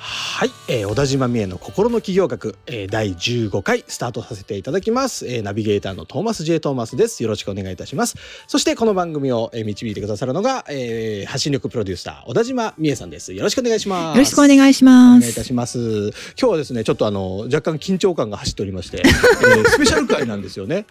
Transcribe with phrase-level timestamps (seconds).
[0.00, 7.22] はい、えー、小田島美恵の心の企業学、えー、第15回スタートさせていただきます、えー、ナビゲーターのトーマス J トーマスです。
[7.24, 8.16] よろしくお願いいたします。
[8.46, 13.32] そしてこの番組を、えー、導いてくださるのが、えー、発信力プロデューサー小田島美恵さんです。
[13.34, 14.16] よろしくお願いします。
[14.16, 15.18] よろしくお願いします。
[15.18, 15.78] お願いいたします。
[15.78, 20.86] 今日はですねちょっとあの若干緊張感が走っておりまして、えー、スペシャル回なんですよね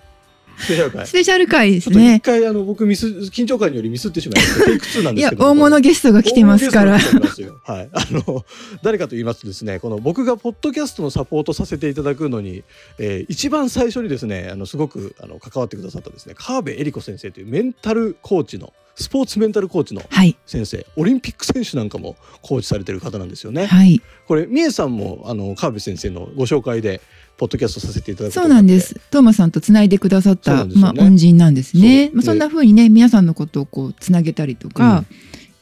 [0.57, 1.07] スペシャル回。
[1.07, 2.15] スペシャル回ですね。
[2.15, 5.43] 一回あの僕ミス緊張感によりミスってしまいましてテイク2なんですけど。
[5.43, 6.97] いや大物ゲストが来てますから。
[6.97, 7.89] はい。
[7.91, 8.45] あの
[8.81, 12.63] 誰かと言いますとですね、この僕がポッドキャストのサポートさせていただくのに、
[12.97, 20.01] えー、一番最初にですね、あのすごくあの関わってくださったですね、川辺恵理子先生というメンタルコーチのスポーツメンタルコーチの
[20.45, 23.67] 先生、はい、オリンピック選手なんかもコーチされてる方なんですよね。
[23.67, 24.01] はい。
[24.27, 27.01] これ三重さんもあの川辺先生のご紹介で。
[27.37, 28.99] ポッドキャストさせていただくそうなんです。
[29.11, 32.09] トーマさんとつないでくださった、ね、まあ恩人なんですね。
[32.11, 35.05] まあそんな風にね皆さんのことをこうつなげたりとか、うん、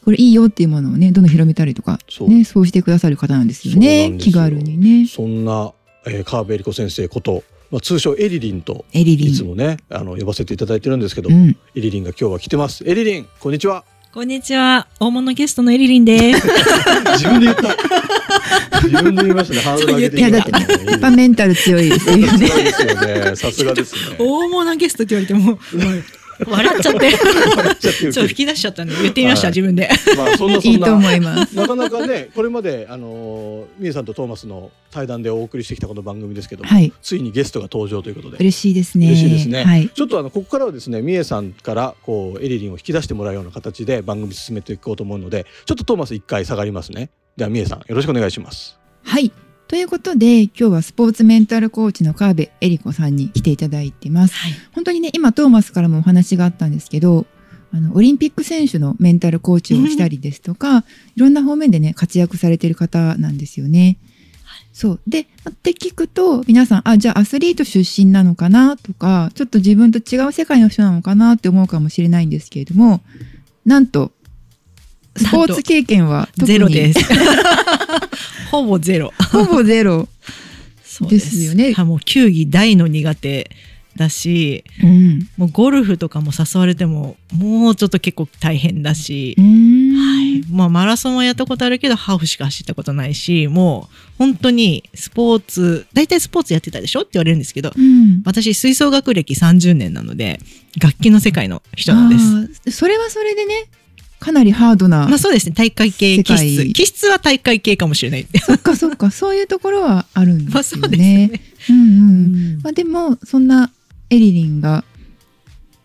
[0.06, 4.16] これいいよっていうものをねどんどん広めたりとかそうねそうしてくださる方なんですよね。
[4.18, 5.06] 気軽にね。
[5.06, 5.74] そんな、
[6.08, 7.44] えー、川辺恵理子先生こと。
[7.76, 12.86] まあ、通称エリリンといつもねあの呼ばせていただいてるんですけど、うん、エリリンが今日は来てます。
[12.88, 13.84] エリリンこんにちは。
[14.14, 14.88] こんにちは。
[14.98, 16.48] 大物ゲストのエリリンです。
[17.20, 17.76] 自分で言った。
[18.84, 19.60] 自分で言いましたね。
[19.60, 20.52] ハードル上げていやだって、
[20.90, 22.28] やっぱメンタル強いですよね。
[22.30, 23.36] 強いですよね。
[23.36, 24.16] さすがですね。
[24.24, 25.60] 大物ゲストって言われても。
[26.46, 27.12] 笑っちゃって。
[27.12, 29.90] ちょっと吹き出しちゃったんで、言ってみました、自分で。
[30.18, 30.72] まあ、そんなそんな。
[30.72, 31.56] いいと思います。
[31.56, 36.70] なかなかね、これまで、あの、みえさんとトーマスの対談でお送りしてきたこの番組ですけども。
[36.70, 38.38] はい、ついにゲストが登場ということで。
[38.38, 39.08] 嬉しいですね。
[39.08, 39.64] 嬉しいですね。
[39.64, 45.46] はい、ちょっと、あの、ここからはですね、みえさんから、こう、エリリンを引き出してもらうような形で、番組進めていこうと思うので。
[45.66, 47.10] ちょっとトーマス一回下がりますね。
[47.38, 48.78] では、みえさん、よろしくお願いします。
[49.04, 49.32] はい。
[49.68, 57.26] ということで今日はスポーツメンタルコーチの川辺恵理子さんに来ていただいてます、はい、本当にね今トーマスからもお話があったんですけど
[57.74, 60.86] あのオリンピック選手のメンタルコーチをしたりですとか、
[61.18, 63.98] いろんな方面でね活躍されてる方なんですよね。
[64.72, 65.02] そう。
[65.08, 65.26] でっ
[65.62, 73.02] て聞くと皆さんあじゃあアスリート出身なのかなとかちょっと自分と違う世界の人なのかなって思うかもしれないんですけれども
[73.66, 74.12] なんと
[75.16, 77.00] スポーツ経験はゼロです。
[78.52, 79.14] ほぼゼロ。
[79.32, 80.08] ほぼゼロ。
[81.10, 81.74] ですよね。
[81.78, 83.52] もう球技大の苦手
[83.96, 97.02] だし、うん、もうゴルフとかも誘われてももうちょっと結構大変だし、はいまあ、マラソンはやったことあるけどハーフしか走ったことないしもう本当にスポーツ大体スポーツやってたでしょ？
[97.02, 100.40] って言われるんですけど、うん、私吹奏楽歴30年なので
[100.82, 102.18] 楽器の世界の人なんで
[102.66, 102.72] す。
[102.72, 103.66] それはそれでね
[104.20, 105.08] かなりハードな。
[105.08, 105.54] まあそうですね。
[105.56, 106.74] 大会系気質。
[106.74, 108.28] 気質は大会系かもしれない。
[108.44, 109.12] そっかそっか。
[109.12, 110.54] そういうところはあるんですよね。
[110.54, 111.42] まあそうね。
[111.70, 111.90] うんうん。
[111.90, 113.72] うん、まあでも、そんな
[114.10, 114.84] エリリンが、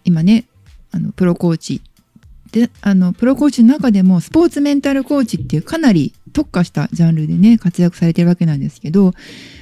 [0.05, 0.45] 今ね、
[0.93, 1.83] あの、プロコーチ。
[2.53, 9.15] で、あの、プロコーチの中でも、スポーツメンタルコーチっていうかなり特化したジャンルでね、活躍されてるわけなんですけど、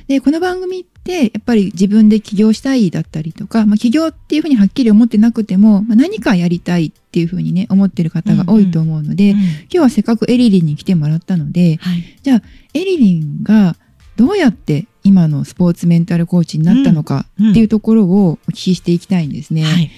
[0.07, 9.39] で、この番組って、やっぱり自分で起業したいだったりとか、まあ、起業っていうふうにはっきり思ってなくても、まあ、何かやりたいっていうふうにね、思ってる方が多いと思うので、うん。
[9.39, 12.43] うん、今日はせっかくエリリンに来てもらったので、はい、じゃあ、
[12.75, 13.77] エリリンが
[14.17, 19.63] どうやって今のスポーツメンタルコーチになったのかっていうところをお聞きしていきたいんですね。
[19.63, 19.69] うん。
[19.69, 19.91] はい、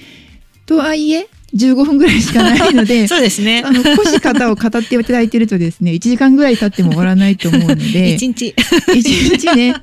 [0.67, 3.63] とはいえ、15分ぐらいしかないので、 そうですね。
[3.65, 8.55] あの、少し方を語っていただいてるとですね、1時間ぐらい経っても終わらないと思うので、1日。
[8.87, 9.75] 1日ね、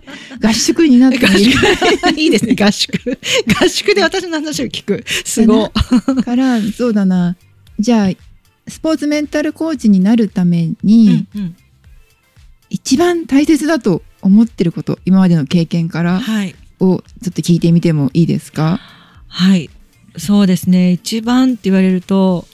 [0.41, 1.47] 合宿になってもいい
[2.17, 3.19] いいですね、合宿。
[3.61, 5.03] 合宿で私の話を聞く。
[5.25, 5.71] すご
[6.17, 6.23] い。
[6.23, 7.35] から、そうだな。
[7.79, 8.11] じゃあ、
[8.69, 11.55] スポーツメンタルコーチになるために、うんうん、
[12.69, 18.79] 一番大切だと思ってること、今までの経験から、はい、をちょっと聞いてみてもいいですか？
[19.27, 19.69] はい。
[20.17, 22.45] そうですね一番って言われると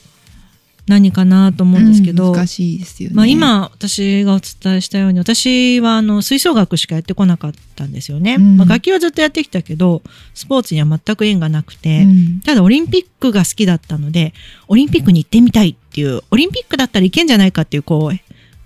[0.86, 3.16] 何かなと思うんですけど、うん、難しいですよね。
[3.16, 8.34] まあ、今私がお伝えしたように私はあの吹奏楽しかやってこなかったんですよね。
[8.34, 10.02] うん、まあ、楽器はずっとやってきたけど
[10.34, 14.34] スポーツには全く縁がなくて、うん、ただオリンピックが好きだったので
[14.68, 18.23] オリンピックに行ってみたいっていうオリンピックだったらいけんじゃないかっていうこう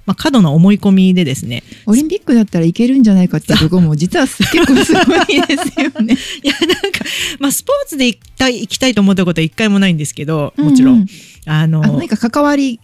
[0.08, 1.62] まあ、過度な思い込みでですね。
[1.86, 6.16] オリンピックだったらいけるんじゃないかっていうところも実は結構すごいですよね。
[6.42, 7.04] いや、なんか、
[7.38, 10.94] まあ、スポーツで行きたい、行きたいと思ったことは一回もないんですけど、もちろん。
[10.94, 11.08] うんうん、
[11.44, 12.80] あの、何か関わり、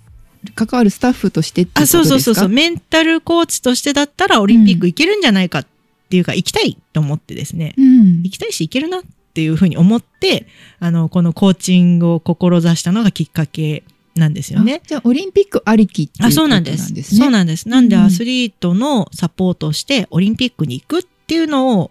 [0.54, 2.00] 関わるスタッフとしてってことですか？
[2.00, 2.48] あ、そうそうそうそう。
[2.50, 5.66] メンタルコーチとしてだったらオリンピック行けるんじゃないかっ
[6.04, 8.22] っていうか行きたいと思ってですね、うん。
[8.22, 10.46] 行きたいし行けるなっていうふうに思って、
[10.78, 13.82] あの、このコーチングを志したのがきっかけ
[14.14, 14.80] なんですよね。
[14.82, 16.92] あじゃあ、オリンピックありきっていうあ、ことそうななんんです。
[16.92, 17.02] ね。
[17.02, 17.68] そうなんです。
[17.68, 21.90] なんでうんアスリートのサポートをしてオリンピックに行くっていうのを、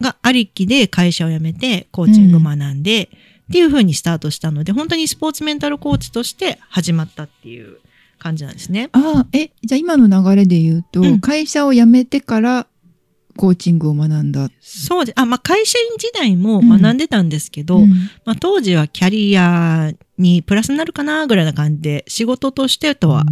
[0.00, 3.04] がありきで会社を辞めてコーチング学んで、
[3.50, 7.78] っていう風にスタートしたので、本当にスポーツメンタルコーチとして始まったっていう
[8.18, 8.88] 感じなんですね。
[8.92, 12.66] ああ、え、じゃあ今の流れで言うと、うん会社を辞めてから
[13.36, 14.50] コーチングを学んだ。
[14.60, 17.90] そうで、あ、まあ会社員時代も学んでたんですけど、うん。
[18.24, 23.24] まあ当時はキャリアにプラスになるかなぐらいな感じで、仕事としてとは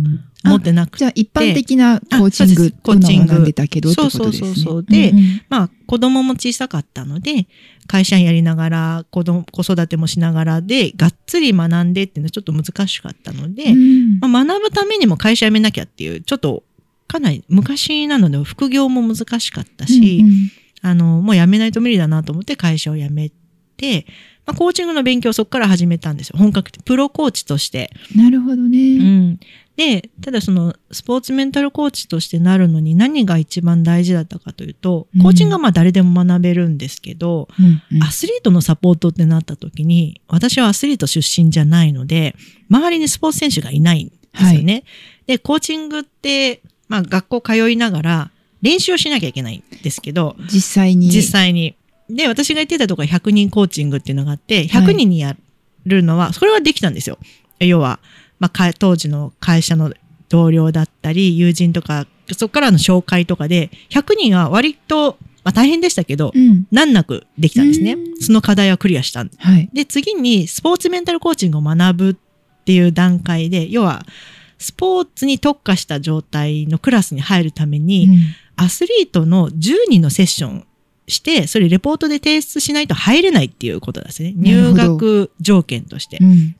[0.45, 0.99] 思ってなくて。
[0.99, 3.33] じゃあ一般的なコーチングコーチング。
[3.33, 3.93] を学んでたけど。
[3.93, 4.83] そうそうそうそう。
[4.83, 5.43] でんん。
[5.49, 7.47] まあ子供も小さかったので、
[7.87, 14.21] 会社員やりながら、子供、子育てもしながらで、がっつり学んでっていうのはちょっと難しかったので、うん。
[14.21, 16.63] まあ、学ぶためにも会社辞めなきゃっていう、ちょっと
[17.11, 20.33] かなり昔なので副業も難しかったし、うんうん
[20.83, 23.31] あの、もう辞めないと無理だなと思って会社を辞め
[23.77, 24.07] て、
[24.47, 26.39] まあ、コーチングの勉強をそこから始めたんですよ。
[26.39, 26.83] 本格的。
[26.83, 27.91] プロコーチとして。
[28.17, 28.79] なるほどね。
[28.79, 29.41] うん。
[29.77, 42.35] で、ただそのスポーツメンタルコーチとしてなるのに何が一番大事だったかというと、コーチングはまあ誰でも学べるんですけど、うんうんアスリートのサポートってなった時に、私はアスリート出身じゃないので、
[42.71, 44.85] 周りにスポーツ選手がいないんですよね。
[45.27, 48.31] で、コーチングって、まあ学校通いながら
[48.63, 51.09] 練習をしなきゃいけないんですけど、実際に。
[51.09, 51.77] 実際に。
[52.11, 55.37] で、私が言ってたところは100人コーチングっていうのがあって、100人にや
[55.87, 57.19] るのは、それはできたんですよ。
[57.61, 58.01] 要は、
[58.41, 59.95] まあか、当時の会社の
[60.29, 66.67] 同僚だったり、友人とか、そこからの紹介とかで、100人は割と、まあ大変でしたけど、うん。
[66.73, 67.97] 難なくできたんですねう。
[67.97, 69.71] んその課題はクリアしたんはい。
[69.73, 72.15] で、次にスポーツメンタルコーチングを学ぶっ
[72.65, 74.05] ていう段階で、要は、
[74.61, 78.17] スポーツに特化した状態のクラスに入るために、うん
[78.57, 80.67] アスリートの10人のセッション
[81.07, 84.35] して、それレポートで提出しないと入れないっていうことですね。
[84.37, 86.19] 入ど学条件として。
[86.21, 86.57] うん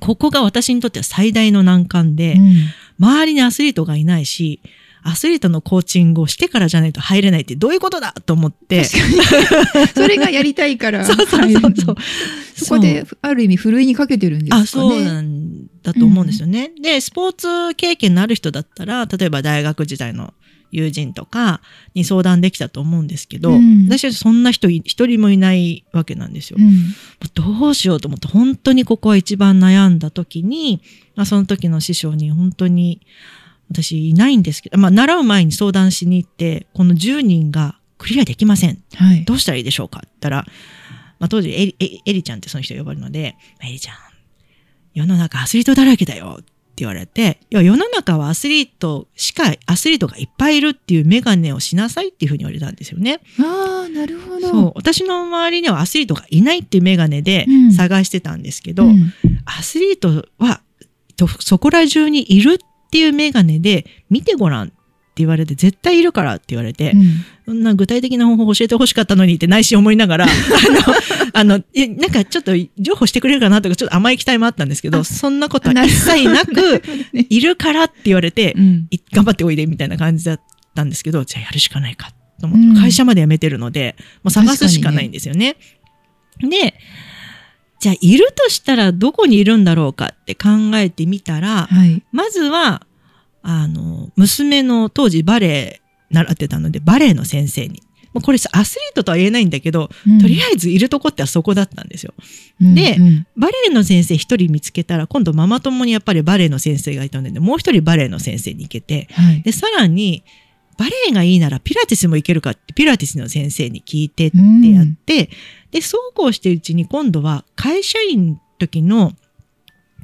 [0.00, 2.54] ここが私にとっては最大の難関で、うん
[2.98, 4.60] 周りにアスリートがいないし、
[5.02, 8.84] アスリートのコーチングをしてからじゃないと入れないってどういうことだと思って。
[9.94, 11.04] それがやりたいから。
[11.04, 11.96] そうそうそうそう。
[12.54, 14.62] そこで、ある意味、ふるいにかけてるんですかね。
[14.62, 16.72] あ、そうなんだと思うんですよね。
[16.80, 20.34] で、スポーツ経験のある人だったら、例えば大学時代の
[20.72, 21.60] 友人とか
[21.94, 26.58] に相談できたと思うんですけど、うん私はそんな人い一人もいないわけなんですよ。
[26.60, 26.94] うん
[27.34, 30.80] どうしようと思って、本当にここは一番悩んだ時に、
[31.16, 33.00] まあ、その時の師匠に本当に、
[33.70, 38.82] 私いないんですけど、まあ、習う前に相談しに行って、この10人がクリアできません。
[38.94, 39.24] はい。
[39.24, 40.46] どうしたらいいでしょうかって言ったら、
[41.20, 43.96] まあ、当時エリ、エエリちゃんってその人呼ばれるので、まあエリちゃん、
[44.94, 53.20] 世の中アスリートだらけだよって言われて、いや、世の中はアスリートしか、アスリートがいっぱいいるっていうメガネをしなさいっていうふうに言われたんですよね。
[53.38, 54.48] ああ、なるほど。
[54.48, 54.72] そう。
[54.74, 59.12] 私の周りにはアスリートがいないっていうメガネでうん探してたんですけど、ん
[59.44, 60.62] アスリートは、
[61.16, 62.58] とそこら中にいるっ
[62.90, 64.70] ていうメガネで見てごらんっ
[65.12, 67.24] て言われて、絶対いるからって言われて、うん。
[67.46, 70.26] そんな具体的な方法教えてほしかったのにって内心思いながら、
[71.34, 76.82] あの、あの、えなんかちょっと情報してくれるかなとか、ちょっと甘い期待もあったんですけど、あそんなことは一切なく、
[77.12, 77.26] ね。
[77.28, 78.86] いるからって言われて、うん。
[78.90, 80.40] い頑張っておいでみたいな感じだっ
[80.74, 82.76] たんですけど、じゃあやるしかないかと思って、うん。
[82.80, 85.56] 会社まで辞めてるので、もう探すしかないんですよね。
[86.38, 86.74] で、
[87.80, 92.02] じゃあいるとしたらどこにいるんだろうかって考えてみたら、はい。
[92.12, 92.86] まずは、
[93.42, 97.82] あの、娘の当時バレエ習ってたので、バレエの先生に。
[98.12, 99.88] もうこれさアスリートとは言えないんだけど、
[100.20, 102.12] とりあえずいるとこってあそこだったんですよ。
[102.60, 109.42] でうんうんバレエの先生一人見つけたら、今度ママ友にやっぱりバレエの先生がいたので、もう一人バレエの先生に行けて、はい。
[109.42, 110.24] で、さらに、
[110.76, 114.36] バレエがいいならピラティスも行けるかって、ピラティスの先生に聞いてって
[114.70, 115.30] やって、
[115.70, 119.12] で、そうこうしてるうちに今度は会社員の時の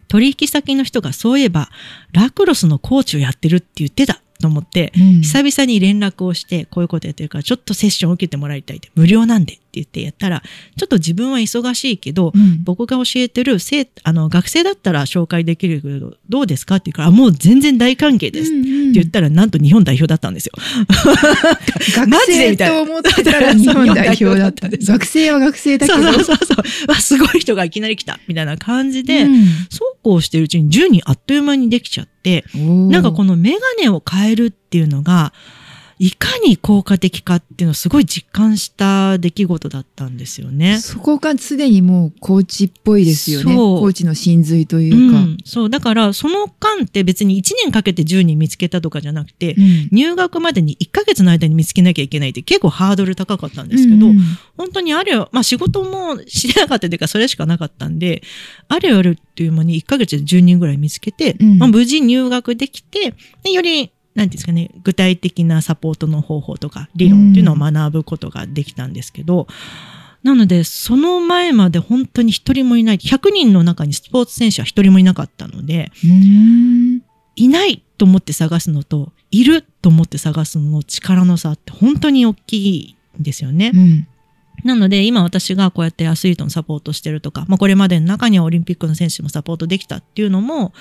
[0.08, 1.68] 取引先の人がそういえば
[2.12, 5.20] ラクロスのコーチをやってるって言ってたと思って、うん。
[5.22, 9.54] 久々に連絡をして、こういうことやってるから、ちょっとセッションを受けてもらいたいって、無料なんで。
[9.54, 10.42] って言ってやったら、
[10.76, 18.50] ちょっと自分は忙しいけど、うん僕が教えてる生、あの、学生だったら紹介できるけど、どうですかって言うから、あもう全然大歓迎です。
[18.50, 20.52] って言ったら、なんと日本代表だったんですよ。
[21.94, 24.68] 学マジで生みたいなと思ってたら日本代表だった。
[24.68, 26.10] 学生は学生だけそど。
[26.10, 26.90] うそうそうそう。
[26.90, 28.18] わ、すごい人がいきなり来た。
[28.26, 35.32] みたいな感じで、うんそうこうしてるうちに10人あっという間にできちゃって、なんかこのメガネを変えるっていうのが、
[35.98, 40.78] いかに効果的かっていうのをすごい実感した出来事だったんですよね。
[40.78, 43.54] そこがすでにもうコーチっぽいですよね。
[43.54, 45.70] コーチの真髄というか、うん、そう。
[45.70, 54.20] だからその間って別に1年かけて10人見つけたとかじゃなくて、うん、入学までに1ヶ月の間に見つけなきゃいけないって結構ハードル高かったんですけど、うんうん、
[54.58, 58.22] 本当にあれよ、まあ仕事もしてなかったというかそれしかなかったんで、
[58.68, 69.46] あれよるっていう間に1ヶ月で10人ぐらい見つけて、まあ、無事入学できて、でよりなんですかね、具体的なサポートの方法とか理論っていうのを学ぶことができたんですけど、
[70.22, 75.92] なので、その前まで本当に一人もいない、100人の中にスポーツ選手は一人もいなかったので、
[77.36, 83.70] いないと思って探すのと、いると思って探すのの力の差って本当に大きいんですよね。
[83.74, 84.08] うん
[84.64, 90.72] なので今私がこうやってアスリートのサポートしてるとか、まあこれまでの中にはオリンピックの選手もサポートできたっていうのも、やっ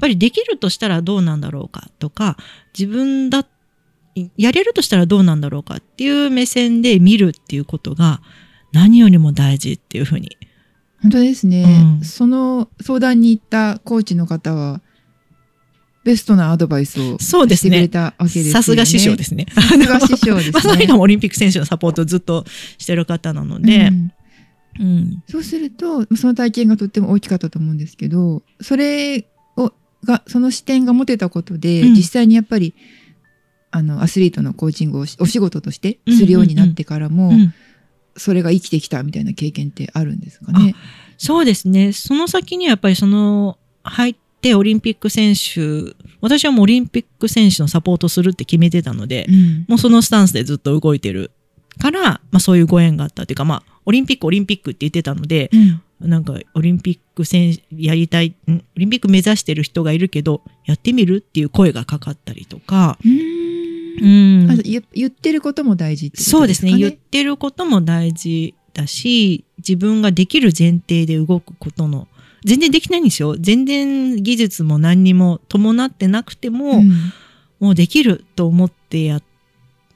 [0.00, 2.36] ぱりできるとしたらどうなんだろうかとか、
[2.78, 3.46] 自分だ、
[4.36, 8.20] やれるとしたらどうなんだろうかっていう目線で見るっていうことが
[8.72, 10.36] 何よりも大事っていうふうに。
[11.02, 11.96] 本当ですね。
[11.98, 14.82] うん、その相談に行ったコーチの方は、
[16.02, 18.50] ベストなアドバイスをしてくれたわけですね。
[18.52, 19.46] さすが師匠ですね。
[19.54, 20.52] さすが師匠ですね。
[20.54, 22.44] まさにオリンピック選手のサポートをずっと
[22.78, 24.12] してる方なので、うん
[24.78, 29.26] うん、そうすると、その体験がとっても大きかったと思うんですけど、それ
[29.56, 29.72] を、
[30.04, 32.74] が、その視点が持てたことで、うん、実際にやっぱり、
[33.70, 37.32] あの、アスリートのコーチングをお仕事としてするようになってからも、
[38.16, 40.74] それが生きてきたみたいな経験ってあるんですかね？
[41.18, 41.92] そうですね。
[41.92, 51.30] その先にはやっぱりその、入っってオリンピック選手、私はもうオリンピック選手のサポートするって決めてたので、うん、もうそのスタンスでずっと動いてる
[51.78, 55.50] から、まあそういうご縁があったっていうか、まあオリンピックオリンピックって言ってたので、
[56.00, 66.72] うん、なんかオリンピック選手やりたい、オリンピック目指してる人がいるけど、やってみるっていう声がかかったりとか、うん、言ってることも大事ってことですか、ね、そうですね。
[66.78, 72.08] 言ってることも大事だし、自分ができる前提で動くことの
[72.44, 73.36] 全然できないんですよ。
[73.38, 76.90] 全然技術も何にも伴ってなくても、うん、
[77.58, 79.20] もうできると思ってや、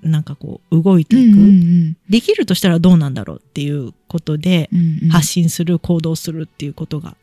[0.03, 4.69] なんかこう動いていく、うんうんうん、できるとしたらどうなんだろうっていうことで、
[5.11, 7.17] 発信する、行動するっていうことが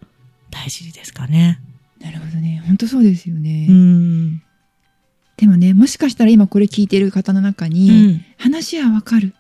[0.50, 1.60] 大事ですかね。
[2.00, 2.64] なるほどね。
[2.66, 3.68] 本当そうですよね。
[3.70, 4.42] うん、
[5.38, 9.36] でもね、もしかしたら今これ聞いてる方の中に、話はわかる。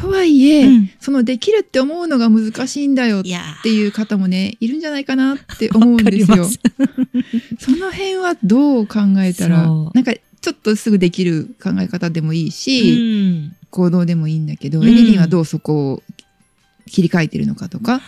[0.00, 3.22] とはいえ、うん、そのできるって思うのが難しいんだよっ
[3.62, 6.46] ていう方もねいるんじゃないかなって思うんですよ。
[7.58, 16.02] その辺はどう考えたらなんかちょっとすぐできる考え方でもいいし、うん、行動でもいいんだけど、うん、エリリンはどうそこを
[16.86, 18.00] 切り替えてるのかとか。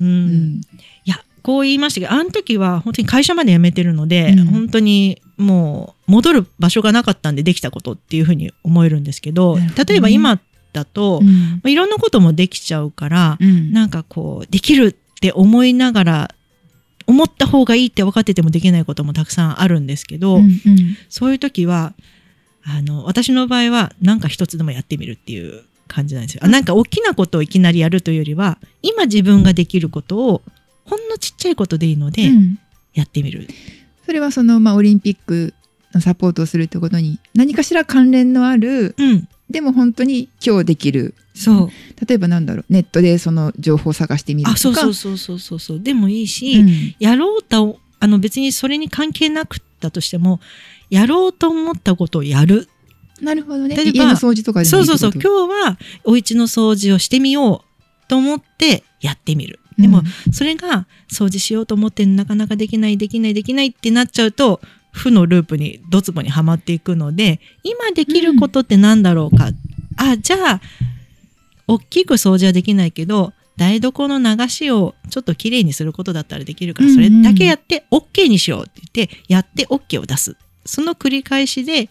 [0.00, 0.60] うん、
[1.04, 10.40] いやこう言いましたけどあの時は本当に会社まで辞めてるので、本当にもう戻る場所がなかったんでできたことっていうふうに思えるんですけど、ね、例えば今
[10.72, 11.20] だと、
[11.64, 16.34] うん、いろんなこともできちゃうから、うん、なんかこうできるって思いながら
[17.06, 20.50] 思った方がいいって分かっててもできないこともたくさんあるんですけど、うんうん、
[21.08, 21.94] そういう時は
[22.64, 26.48] あの私の場合は何か一つでもやってみるっていう感じなんですよ。
[26.48, 30.42] なんか大きなことをいきなりやるというよりは今自分ができることを
[30.84, 32.30] ほんのちっちゃいことでいいので
[32.94, 33.48] やってみる。
[34.06, 35.54] それはその、まあ、オリンピック
[35.94, 41.14] のサポートをするってことに何かしら関連のある、うん、でも本当に今日できる。
[41.34, 41.70] そう。
[42.06, 44.54] 例えばなんだろうネットでその情報を探してみるとか。
[44.54, 50.40] あそうそうそうそうそうでもいいし、うん、やろうとあの別にそれに関係なくったとしても
[50.90, 52.68] やろうと思ったことをやる。
[53.20, 53.76] なるほどね。
[53.76, 55.12] 家の掃除とかでもいいそうそうそう。
[55.12, 59.60] 今日はお家の掃除をしてみようと思ってやってみる。
[59.78, 64.60] でも、それが掃除しようと思ってなかなかできないできないできないってなっちゃうと
[64.92, 69.56] 負のループにドツボにはまっていくので今できることって何だろうか、うん、
[69.96, 70.60] あじゃあ
[71.66, 80.36] 大きく掃除はできないけど台所の流しをちょっときれいにすることだったらできるからそれだけやって OK にしようって言ってやって OK を出す。
[80.64, 81.88] その繰り返しで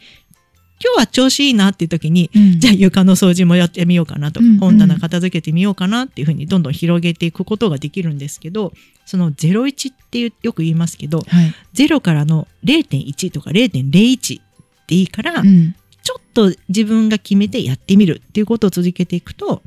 [0.84, 4.40] 今日は調子いいなっていう時に、うん、じゃあ床の掃除もやってみようかなと。
[4.40, 8.74] か、うんうん、本棚片付けてみようかなっていうふうにどんどん広げていくことができるんですけど
[9.06, 14.42] その01っていうよく言いますけど、はい、0からの0.1とか0.01
[14.88, 19.62] でいいから、うん、ちょっと自分が決めてやってみるっていうことを続けていくと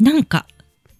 [0.00, 0.46] なんか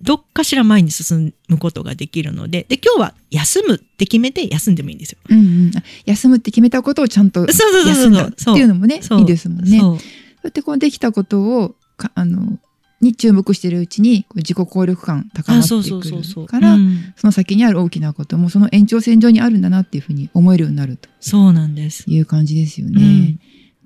[0.00, 5.18] どっかしら前に進むことができるので、で、今日は休むって決めて休んでもいいんですよ。
[5.28, 5.72] うんうん、
[6.06, 9.78] 休むって決めたことをちゃんと休んだっていうのもね、いいですもんね。
[9.78, 9.98] そう。
[10.44, 11.74] やってこうできたことを、
[12.14, 12.58] あの、
[13.00, 16.76] に注目しているうちに自己効力感高まってくるから
[17.16, 21.08] その先にある大きなこともその延長線上にあるんだなっていうふうに思えるようになると。
[21.20, 22.04] そうなんです。
[22.08, 23.38] いう感じですよね。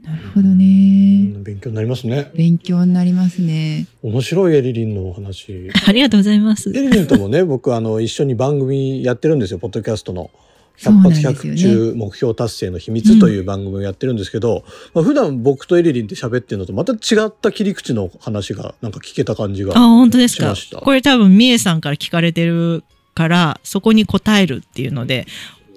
[0.04, 1.32] なるほどね。
[1.44, 2.30] 勉強になりますね。
[2.34, 3.86] 勉強になりますね。
[4.02, 5.70] 面白いエリリンのお話。
[5.86, 6.70] ありがとうございます。
[6.70, 10.30] エリリンともね、 僕あの一緒に番組やってるんですよ、ポッドキャストの。
[10.78, 14.62] 百発百中目標達成の秘密という番組をやってるんですけど、うん、
[14.94, 20.54] まあ、普段僕とエリリンって喋ってるのとまた違った切り口の話がなんか聞けた感じがあ本当ですか？
[20.80, 22.82] これ多分みえさんから聞かれてる
[23.14, 25.26] からそこに答えるっていうので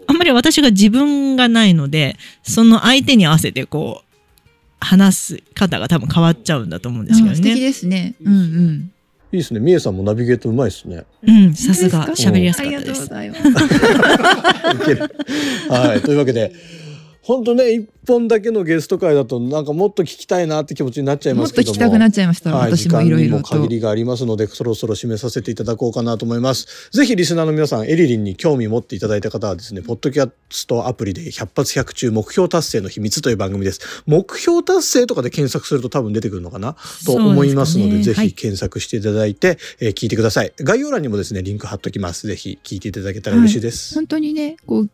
[0.07, 4.04] あんまり私が自分がないのでその相手に合わせてこう
[4.85, 7.35] 話す方が多分変わっちゃうんだと思うんですけどね。
[7.35, 8.15] 素敵ですね。
[8.23, 8.91] うんうん。
[9.31, 9.59] いいですね。
[9.59, 11.03] みえさんもナビゲートうまいですね。
[11.27, 13.11] うん、さすが喋りやすかったです。
[13.11, 13.25] は
[15.95, 16.53] い、というわけで。
[17.25, 21.71] 本当ね一本だけのゲスト会だとなんかもっと聞きたいなって気持ちになっちゃいますけども。
[21.71, 26.91] もっと聞きたくなっちゃいました、はい、私もいろいろ限りがありますのでそろそろ締めさせていただこうかなと思います。
[26.91, 33.79] ぜひリスナーの皆さんエリリンに興味持っていただいた方はですねポッドキャストアプリで百発百中目標達成の秘密という番組です。
[34.05, 36.75] 目標達成とかで検索すると多分出てくるのかな？
[37.07, 40.53] と思いますので、ね、ぜひ検索していただいて、はい、えー、聞いてください。
[40.59, 42.27] 概要欄にもですねリンク貼っときます。
[42.27, 44.89] ぜひ聞いていただけたら嬉しいです、はい、本当にねこう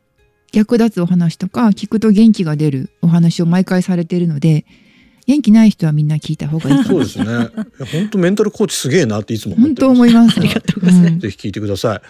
[0.54, 4.66] 役立つお話とか聞くと元気が出るお話を毎回されているので
[5.28, 7.26] 元気ない人はみんな聞いた方がいいそうですね。
[7.92, 10.40] 本当メンタルコーチすげえなっていつも本当思います。
[10.40, 12.02] ありがとうございます、ぜひ聞いてください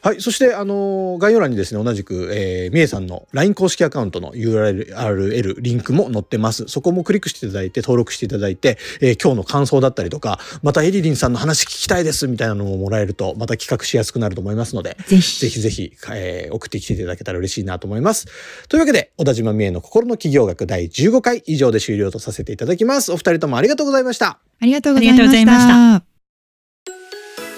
[0.00, 0.20] はい。
[0.20, 6.66] そして、あの、概要欄にですね、同じく、えー、みえさんの LINE 公式アカウントの URL、リンクも載ってます。
[6.68, 18.26] そこもクリックしていただいて、登録していただいて、えー、今日の感想だったりとか、またエリリンさんの話聞きたいですみたいなのももらえると、また企画しやすくなると思いますので、ぜひ、ぜひぜひ、えー、送ってきていただけたら嬉しいなと思います。
[18.68, 23.10] というわけで、小田島みえの心の企業学第15回以上で終了とさせていただきます。
[23.12, 24.38] お二人ともありがとうございました。
[24.60, 25.68] ありがとうございまし
[26.02, 26.07] た。